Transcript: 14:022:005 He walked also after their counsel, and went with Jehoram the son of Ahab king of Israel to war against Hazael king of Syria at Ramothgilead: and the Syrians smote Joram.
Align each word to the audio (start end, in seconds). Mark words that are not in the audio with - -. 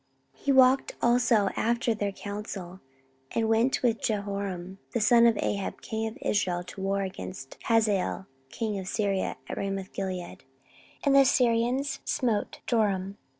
14:022:005 0.37 0.43
He 0.45 0.51
walked 0.51 0.95
also 0.99 1.35
after 1.55 1.93
their 1.93 2.11
counsel, 2.11 2.79
and 3.33 3.47
went 3.47 3.83
with 3.83 4.01
Jehoram 4.01 4.79
the 4.93 4.99
son 4.99 5.27
of 5.27 5.37
Ahab 5.39 5.79
king 5.83 6.07
of 6.07 6.17
Israel 6.23 6.63
to 6.63 6.81
war 6.81 7.03
against 7.03 7.55
Hazael 7.65 8.25
king 8.49 8.79
of 8.79 8.87
Syria 8.87 9.37
at 9.47 9.57
Ramothgilead: 9.57 10.39
and 11.03 11.15
the 11.15 11.23
Syrians 11.23 11.99
smote 12.03 12.61
Joram. 12.65 13.19